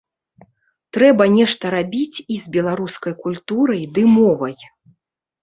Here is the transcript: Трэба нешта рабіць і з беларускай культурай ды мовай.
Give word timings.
Трэба 0.97 1.27
нешта 1.37 1.65
рабіць 1.75 2.17
і 2.33 2.39
з 2.47 2.55
беларускай 2.57 3.13
культурай 3.27 3.83
ды 3.99 4.09
мовай. 4.17 4.59